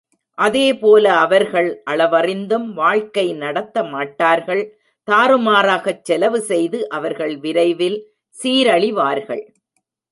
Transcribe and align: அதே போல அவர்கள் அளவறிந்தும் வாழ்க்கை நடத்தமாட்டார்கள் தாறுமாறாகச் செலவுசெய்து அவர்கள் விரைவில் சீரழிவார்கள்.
அதே 0.37 0.77
போல 0.77 1.13
அவர்கள் 1.13 1.83
அளவறிந்தும் 1.91 2.67
வாழ்க்கை 2.73 3.33
நடத்தமாட்டார்கள் 3.33 4.63
தாறுமாறாகச் 5.11 6.03
செலவுசெய்து 6.03 6.89
அவர்கள் 6.89 7.37
விரைவில் 7.37 7.99
சீரழிவார்கள். 8.43 9.43